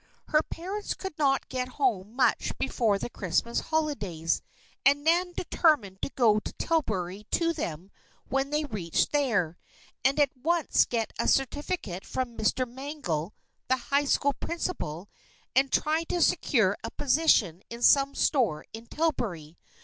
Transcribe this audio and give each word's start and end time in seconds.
Her 0.29 0.41
parents 0.41 0.95
could 0.95 1.15
not 1.19 1.47
get 1.47 1.67
home 1.77 2.15
much 2.15 2.57
before 2.57 2.97
the 2.97 3.07
Christmas 3.07 3.59
holidays, 3.59 4.41
and 4.83 5.03
Nan 5.03 5.31
determined 5.37 6.01
to 6.01 6.09
go 6.09 6.39
to 6.39 6.53
Tillbury 6.53 7.27
to 7.29 7.53
them 7.53 7.91
when 8.27 8.49
they 8.49 8.63
reached 8.65 9.11
there, 9.11 9.59
and 10.03 10.19
at 10.19 10.35
once 10.35 10.85
get 10.85 11.13
a 11.19 11.27
certificate 11.27 12.03
from 12.03 12.35
Mr. 12.35 12.67
Mangel, 12.67 13.35
the 13.67 13.77
high 13.77 14.05
school 14.05 14.33
principal, 14.33 15.07
and 15.55 15.71
try 15.71 16.03
to 16.05 16.19
secure 16.19 16.75
a 16.83 16.89
position 16.89 17.61
in 17.69 17.83
some 17.83 18.15
store 18.15 18.65
in 18.73 18.87
Tillbury. 18.87 19.55